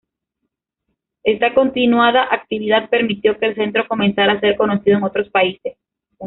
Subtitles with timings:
[1.23, 5.77] Esta continuada actividad permitió que el Centro comenzara a ser conocido en otros países.